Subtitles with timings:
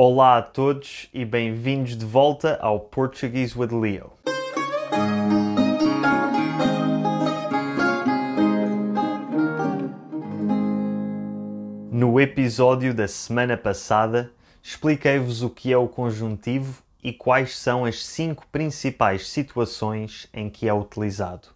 [0.00, 4.12] Olá a todos e bem-vindos de volta ao Portuguese with Leo.
[11.90, 14.30] No episódio da semana passada,
[14.62, 20.68] expliquei-vos o que é o conjuntivo e quais são as cinco principais situações em que
[20.68, 21.48] é utilizado.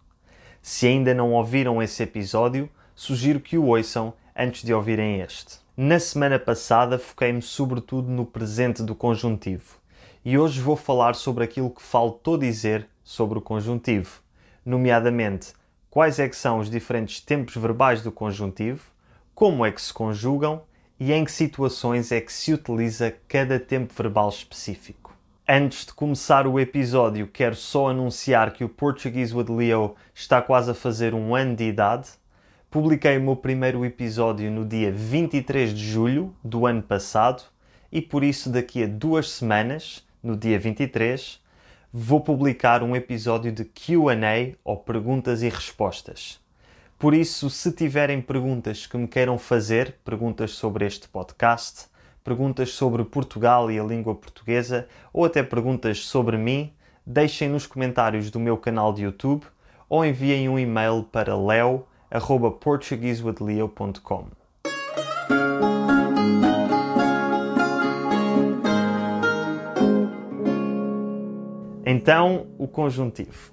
[0.60, 5.62] Se ainda não ouviram esse episódio, sugiro que o ouçam antes de ouvirem este.
[5.74, 9.78] Na semana passada foquei-me sobretudo no presente do conjuntivo
[10.22, 14.20] e hoje vou falar sobre aquilo que faltou dizer sobre o conjuntivo,
[14.66, 15.54] nomeadamente
[15.88, 18.82] quais é que são os diferentes tempos verbais do conjuntivo,
[19.34, 20.60] como é que se conjugam
[21.00, 25.16] e em que situações é que se utiliza cada tempo verbal específico.
[25.48, 30.70] Antes de começar o episódio, quero só anunciar que o Portuguese with Leo está quase
[30.70, 32.10] a fazer um ano de idade
[32.72, 37.42] Publiquei o meu primeiro episódio no dia 23 de julho do ano passado
[37.92, 41.38] e por isso daqui a duas semanas, no dia 23,
[41.92, 46.40] vou publicar um episódio de QA ou perguntas e respostas.
[46.98, 51.88] Por isso, se tiverem perguntas que me queiram fazer, perguntas sobre este podcast,
[52.24, 56.72] perguntas sobre Portugal e a língua portuguesa, ou até perguntas sobre mim,
[57.04, 59.44] deixem nos comentários do meu canal de YouTube
[59.90, 64.26] ou enviem um e-mail para leo arroba portuguesewithleo.com.
[71.86, 73.52] Então, o conjuntivo.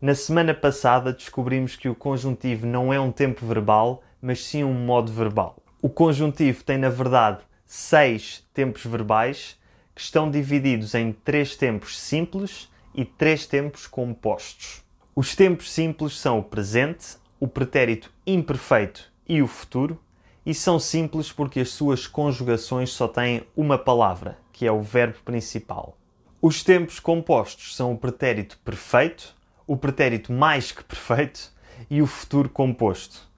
[0.00, 4.74] Na semana passada descobrimos que o conjuntivo não é um tempo verbal, mas sim um
[4.74, 5.56] modo verbal.
[5.80, 9.56] O conjuntivo tem, na verdade, seis tempos verbais
[9.94, 14.82] que estão divididos em três tempos simples e três tempos compostos.
[15.14, 20.00] Os tempos simples são o presente, o pretérito imperfeito e o futuro,
[20.46, 25.18] e são simples porque as suas conjugações só têm uma palavra, que é o verbo
[25.24, 25.98] principal.
[26.40, 29.34] Os tempos compostos são o pretérito perfeito,
[29.66, 31.52] o pretérito mais que perfeito
[31.90, 33.28] e o futuro composto.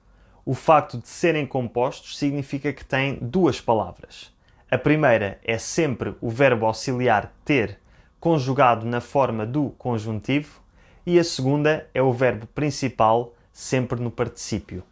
[0.44, 4.30] O facto de serem compostos significa que têm duas palavras.
[4.70, 7.78] A primeira é sempre o verbo auxiliar ter
[8.20, 10.60] conjugado na forma do conjuntivo
[11.06, 14.82] e a segunda é o verbo principal sempre no particípio.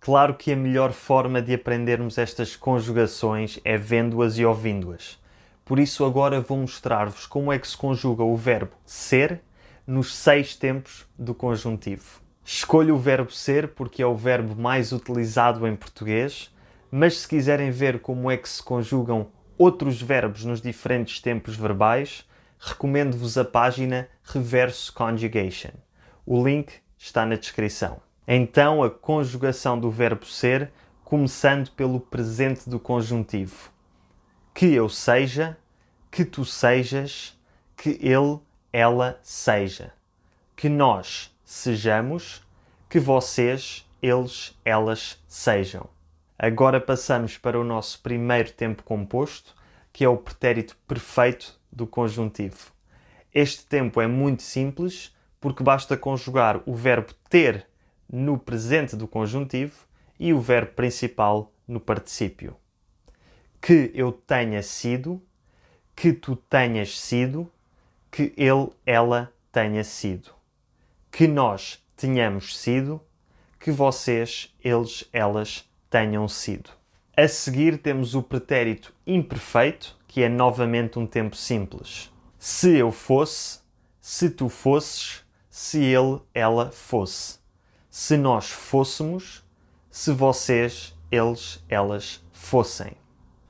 [0.00, 5.18] Claro que a melhor forma de aprendermos estas conjugações é vendo-as e ouvindo-as.
[5.64, 9.40] Por isso, agora vou mostrar-vos como é que se conjuga o verbo ser
[9.86, 12.20] nos seis tempos do conjuntivo.
[12.44, 16.52] Escolho o verbo ser porque é o verbo mais utilizado em português,
[16.90, 22.26] mas se quiserem ver como é que se conjugam outros verbos nos diferentes tempos verbais,
[22.58, 25.72] recomendo-vos a página Reverse Conjugation.
[26.26, 28.07] O link está na descrição.
[28.30, 30.70] Então, a conjugação do verbo ser,
[31.02, 33.70] começando pelo presente do conjuntivo.
[34.52, 35.56] Que eu seja,
[36.10, 37.34] que tu sejas,
[37.74, 38.38] que ele,
[38.70, 39.94] ela seja.
[40.54, 42.46] Que nós sejamos,
[42.86, 45.88] que vocês, eles, elas sejam.
[46.38, 49.56] Agora passamos para o nosso primeiro tempo composto,
[49.90, 52.72] que é o pretérito perfeito do conjuntivo.
[53.32, 57.67] Este tempo é muito simples porque basta conjugar o verbo ter
[58.10, 59.86] no presente do conjuntivo
[60.18, 62.56] e o verbo principal no particípio.
[63.60, 65.22] Que eu tenha sido,
[65.94, 67.50] que tu tenhas sido,
[68.10, 70.30] que ele, ela tenha sido.
[71.10, 73.00] Que nós tenhamos sido,
[73.58, 76.70] que vocês, eles, elas tenham sido.
[77.16, 82.10] A seguir temos o pretérito imperfeito, que é novamente um tempo simples.
[82.38, 83.58] Se eu fosse,
[84.00, 87.38] se tu fosses, se ele, ela fosse
[88.00, 89.44] se nós fôssemos,
[89.90, 92.92] se vocês, eles, elas fossem.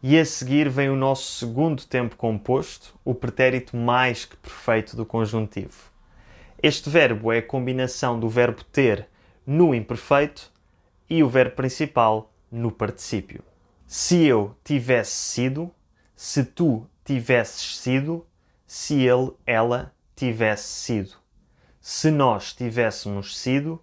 [0.02, 5.04] E a seguir vem o nosso segundo tempo composto, o pretérito mais que perfeito do
[5.04, 5.92] conjuntivo.
[6.62, 9.06] Este verbo é a combinação do verbo ter
[9.46, 10.50] no imperfeito
[11.10, 13.44] e o verbo principal no particípio.
[13.86, 15.70] Se eu tivesse sido,
[16.16, 18.26] se tu tivesses sido,
[18.66, 21.12] se ele, ela tivesse sido.
[21.82, 23.78] Se nós tivéssemos sido,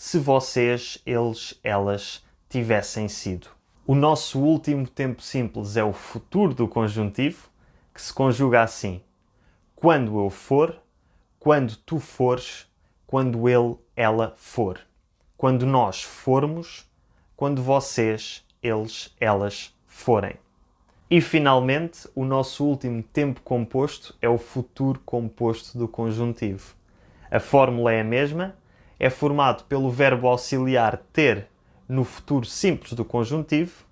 [0.00, 3.48] se vocês, eles, elas tivessem sido.
[3.84, 7.50] O nosso último tempo simples é o futuro do conjuntivo,
[7.92, 9.02] que se conjuga assim:
[9.74, 10.80] quando eu for,
[11.40, 12.68] quando tu fores,
[13.08, 14.78] quando ele, ela for.
[15.36, 16.88] Quando nós formos,
[17.36, 20.36] quando vocês, eles, elas forem.
[21.10, 26.76] E finalmente, o nosso último tempo composto é o futuro composto do conjuntivo.
[27.28, 28.54] A fórmula é a mesma,
[28.98, 31.46] é formado pelo verbo auxiliar ter
[31.88, 33.84] no futuro simples do conjuntivo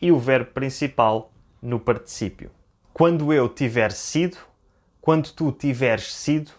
[0.00, 1.32] e o verbo principal
[1.62, 2.50] no particípio.
[2.92, 4.38] Quando eu tiver sido,
[5.00, 6.50] quando tu tiveres sido,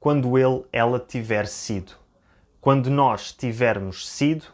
[0.00, 1.92] quando ele, ela tiver sido.
[2.60, 4.46] Quando nós tivermos sido,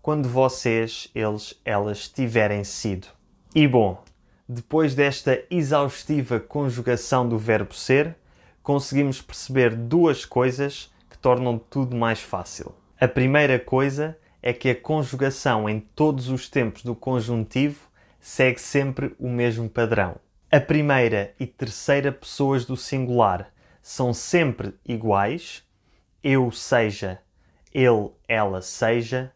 [0.00, 3.06] quando vocês, eles, elas tiverem sido.
[3.54, 4.02] E bom,
[4.48, 8.16] depois desta exaustiva conjugação do verbo ser,
[8.62, 10.91] conseguimos perceber duas coisas
[11.22, 12.74] tornam tudo mais fácil.
[13.00, 17.88] A primeira coisa é que a conjugação em todos os tempos do conjuntivo
[18.20, 20.16] segue sempre o mesmo padrão.
[20.50, 25.62] A primeira e terceira pessoas do singular são sempre iguais.
[26.22, 27.20] Eu seja,
[27.72, 29.32] ele, ela seja,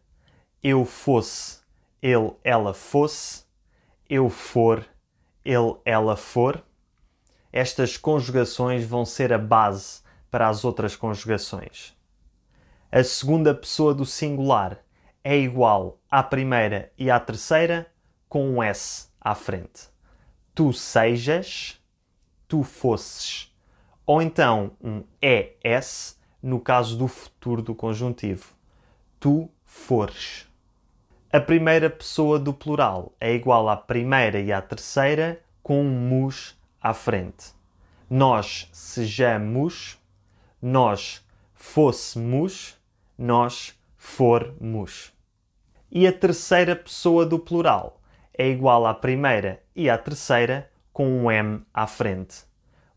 [0.63, 1.61] eu fosse,
[2.03, 3.45] ele, ela fosse,
[4.11, 4.85] eu for,
[5.45, 6.63] ele, ela for.
[7.53, 11.97] Estas conjugações vão ser a base para as outras conjugações.
[12.91, 14.79] A segunda pessoa do singular
[15.23, 17.87] é igual à primeira e à terceira
[18.29, 19.89] com um S à frente.
[20.55, 21.81] Tu sejas,
[22.47, 23.53] tu fosses.
[24.07, 28.55] Ou então um ES no caso do futuro do conjuntivo.
[29.19, 30.47] Tu fores.
[31.33, 36.57] A primeira pessoa do plural é igual à primeira e à terceira com um mus
[36.81, 37.53] à frente.
[38.09, 39.99] Nós sejamos,
[40.61, 41.25] nós
[41.55, 42.77] fôssemos,
[43.17, 45.13] nós formos.
[45.91, 48.01] E a terceira pessoa do plural
[48.37, 52.45] é igual à primeira e à terceira com um M à frente.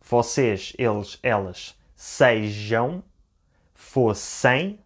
[0.02, 3.04] Vocês, eles, elas sejam,
[3.74, 4.80] fossem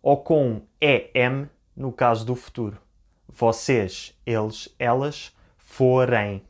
[0.00, 2.78] ou com EM no caso do futuro.
[3.28, 6.42] Vocês, eles, elas forem.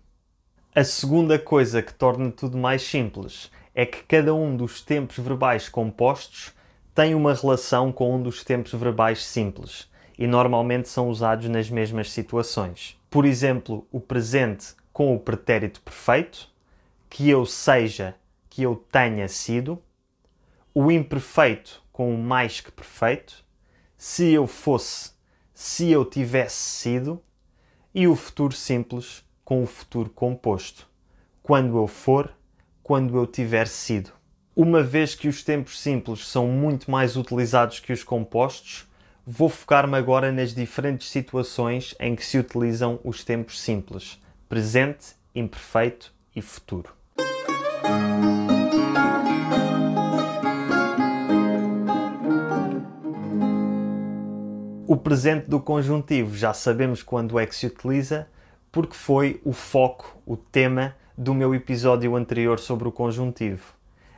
[0.74, 5.69] A segunda coisa que torna tudo mais simples é que cada um dos tempos verbais
[5.69, 6.50] compostos
[6.94, 12.10] tem uma relação com um dos tempos verbais simples e normalmente são usados nas mesmas
[12.10, 12.98] situações.
[13.10, 16.48] Por exemplo, o presente com o pretérito perfeito,
[17.10, 18.14] que eu seja,
[18.48, 19.78] que eu tenha sido,
[20.74, 23.44] o imperfeito com o mais que perfeito,
[23.98, 25.10] se eu fosse,
[25.52, 27.22] se eu tivesse sido,
[27.94, 30.89] e o futuro simples com o futuro composto,
[31.43, 32.33] quando eu for,
[32.83, 34.11] quando eu tiver sido.
[34.55, 38.87] Uma vez que os tempos simples são muito mais utilizados que os compostos,
[39.27, 46.12] vou focar-me agora nas diferentes situações em que se utilizam os tempos simples: presente, imperfeito
[46.37, 46.93] e futuro.
[54.87, 58.29] O presente do conjuntivo já sabemos quando é que se utiliza,
[58.72, 63.74] porque foi o foco, o tema do meu episódio anterior sobre o conjuntivo.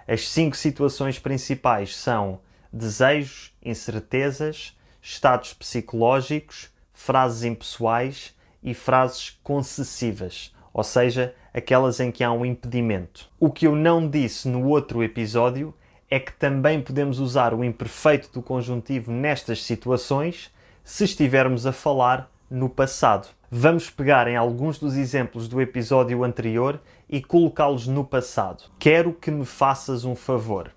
[0.07, 2.39] As cinco situações principais são
[2.73, 12.33] desejos, incertezas, estados psicológicos, frases impessoais e frases concessivas, ou seja, aquelas em que há
[12.33, 13.29] um impedimento.
[13.41, 15.75] O que eu não disse no outro episódio
[16.09, 20.53] é que também podemos usar o imperfeito do conjuntivo nestas situações
[20.85, 23.27] se estivermos a falar no passado.
[23.51, 28.71] Vamos pegar em alguns dos exemplos do episódio anterior e colocá-los no passado.
[28.79, 30.71] Quero que me faças um favor.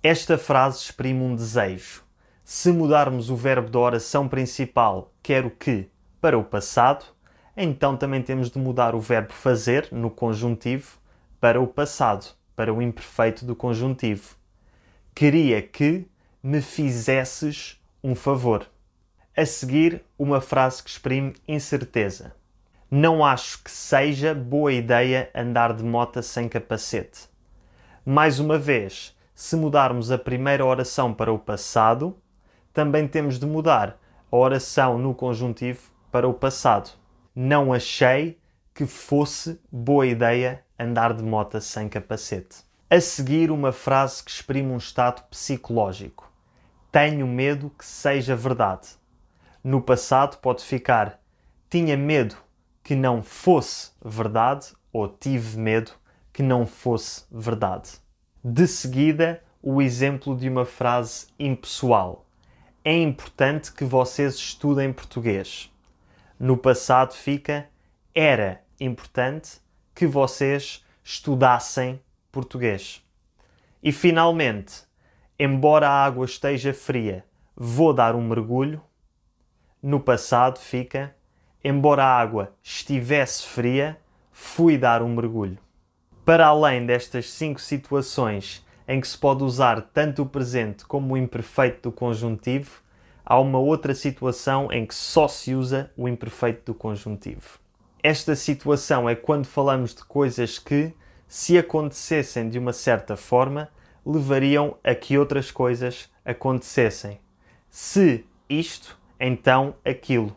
[0.00, 2.04] Esta frase exprime um desejo.
[2.44, 5.88] Se mudarmos o verbo da oração principal, quero que,
[6.20, 7.04] para o passado,
[7.56, 10.96] então também temos de mudar o verbo fazer, no conjuntivo,
[11.40, 14.36] para o passado, para o imperfeito do conjuntivo.
[15.12, 16.06] Queria que
[16.40, 18.68] me fizesses um favor.
[19.38, 22.34] A seguir, uma frase que exprime incerteza.
[22.90, 27.28] Não acho que seja boa ideia andar de moto sem capacete.
[28.02, 32.16] Mais uma vez, se mudarmos a primeira oração para o passado,
[32.72, 34.00] também temos de mudar
[34.32, 36.88] a oração no conjuntivo para o passado.
[37.34, 38.38] Não achei
[38.72, 42.64] que fosse boa ideia andar de moto sem capacete.
[42.88, 46.32] A seguir, uma frase que exprime um estado psicológico.
[46.90, 48.96] Tenho medo que seja verdade.
[49.66, 51.20] No passado pode ficar
[51.68, 52.36] tinha medo
[52.84, 55.90] que não fosse verdade ou tive medo
[56.32, 57.94] que não fosse verdade.
[58.44, 62.24] De seguida, o exemplo de uma frase impessoal
[62.84, 65.68] é importante que vocês estudem português.
[66.38, 67.68] No passado fica
[68.14, 69.60] era importante
[69.92, 73.04] que vocês estudassem português.
[73.82, 74.84] E finalmente,
[75.36, 77.24] embora a água esteja fria,
[77.56, 78.80] vou dar um mergulho.
[79.86, 81.14] No passado fica
[81.62, 83.96] embora a água estivesse fria,
[84.32, 85.58] fui dar um mergulho.
[86.24, 91.16] Para além destas cinco situações em que se pode usar tanto o presente como o
[91.16, 92.82] imperfeito do conjuntivo,
[93.24, 97.60] há uma outra situação em que só se usa o imperfeito do conjuntivo.
[98.02, 100.92] Esta situação é quando falamos de coisas que,
[101.28, 103.68] se acontecessem de uma certa forma,
[104.04, 107.20] levariam a que outras coisas acontecessem.
[107.70, 110.36] Se isto, então aquilo.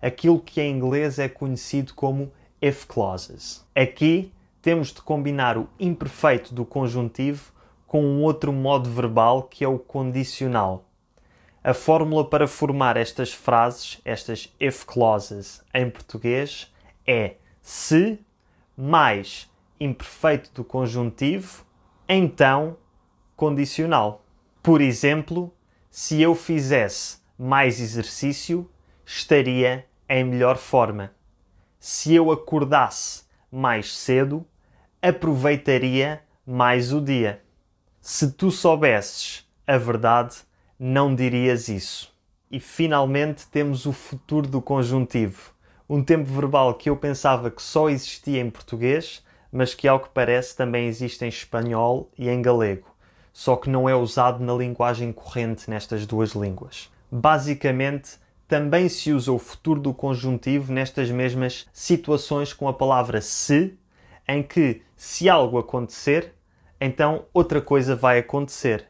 [0.00, 3.64] Aquilo que em inglês é conhecido como if clauses.
[3.74, 7.52] Aqui temos de combinar o imperfeito do conjuntivo
[7.86, 10.84] com um outro modo verbal que é o condicional.
[11.64, 16.72] A fórmula para formar estas frases, estas if clauses em português,
[17.06, 18.18] é se
[18.76, 21.64] mais imperfeito do conjuntivo,
[22.08, 22.76] então
[23.36, 24.24] condicional.
[24.62, 25.52] Por exemplo,
[25.90, 28.68] se eu fizesse mais exercício,
[29.06, 31.12] estaria em melhor forma.
[31.78, 34.44] Se eu acordasse mais cedo,
[35.00, 37.40] aproveitaria mais o dia.
[38.00, 40.36] Se tu soubesses a verdade,
[40.78, 42.12] não dirias isso.
[42.50, 45.52] E finalmente temos o futuro do conjuntivo,
[45.88, 50.08] um tempo verbal que eu pensava que só existia em português, mas que ao que
[50.08, 52.86] parece também existe em espanhol e em galego,
[53.32, 56.90] só que não é usado na linguagem corrente nestas duas línguas.
[57.10, 63.78] Basicamente, também se usa o futuro do conjuntivo nestas mesmas situações com a palavra se,
[64.26, 66.34] em que se algo acontecer,
[66.80, 68.86] então outra coisa vai acontecer.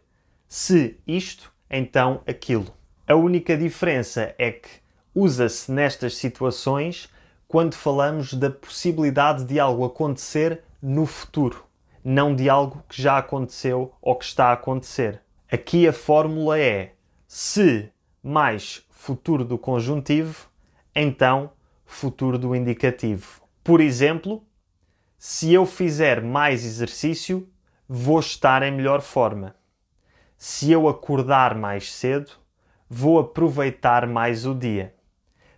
[0.47, 2.73] Se isto, então aquilo.
[3.07, 4.69] A única diferença é que
[5.15, 7.09] usa-se nestas situações
[7.49, 11.65] quando falamos da possibilidade de algo acontecer no futuro,
[12.05, 15.21] não de algo que já aconteceu ou que está a acontecer.
[15.51, 16.93] Aqui a fórmula é
[17.27, 17.91] se
[18.23, 20.49] mais futuro do conjuntivo,
[20.95, 21.53] então
[21.85, 23.43] futuro do indicativo.
[23.65, 24.45] Por exemplo,
[25.19, 27.49] se eu fizer mais exercício,
[27.89, 29.55] vou estar em melhor forma.
[30.37, 32.33] Se eu acordar mais cedo,
[32.89, 34.95] vou aproveitar mais o dia.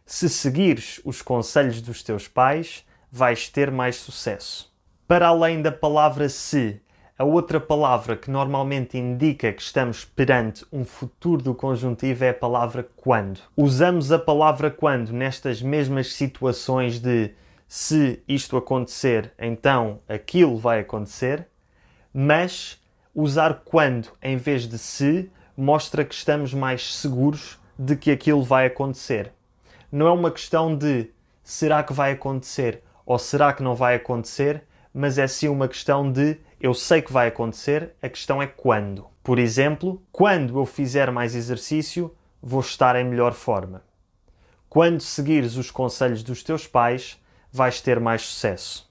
[0.06, 4.72] Se seguires os conselhos dos teus pais, vais ter mais sucesso.
[5.06, 6.80] Para além da palavra se,
[7.20, 12.34] a outra palavra que normalmente indica que estamos perante um futuro do conjuntivo é a
[12.34, 13.40] palavra quando.
[13.54, 17.34] Usamos a palavra quando nestas mesmas situações de
[17.68, 21.46] se isto acontecer, então aquilo vai acontecer,
[22.10, 22.80] mas
[23.14, 28.64] usar quando em vez de se mostra que estamos mais seguros de que aquilo vai
[28.64, 29.30] acontecer.
[29.92, 31.10] Não é uma questão de
[31.44, 34.62] será que vai acontecer ou será que não vai acontecer,
[34.94, 39.06] mas é sim uma questão de eu sei que vai acontecer, a questão é quando.
[39.22, 43.82] Por exemplo, quando eu fizer mais exercício, vou estar em melhor forma.
[44.68, 47.18] Quando seguires os conselhos dos teus pais,
[47.50, 48.90] vais ter mais sucesso.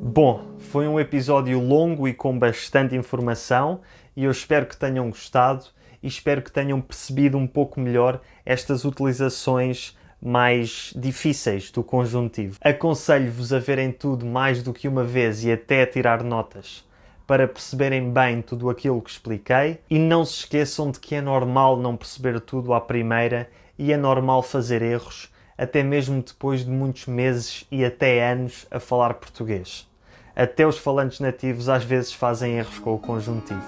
[0.00, 3.80] Bom, foi um episódio longo e com bastante informação
[4.16, 5.66] e eu espero que tenham gostado
[6.00, 12.58] e espero que tenham percebido um pouco melhor estas utilizações mais difíceis do conjuntivo.
[12.60, 16.86] Aconselho-vos a verem tudo mais do que uma vez e até a tirar notas
[17.28, 21.76] para perceberem bem tudo aquilo que expliquei e não se esqueçam de que é normal
[21.76, 27.04] não perceber tudo à primeira e é normal fazer erros, até mesmo depois de muitos
[27.04, 29.86] meses e até anos a falar português.
[30.34, 33.60] Até os falantes nativos às vezes fazem erros com o conjuntivo.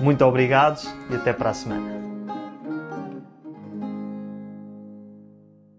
[0.00, 2.43] Muito obrigado e até para a semana.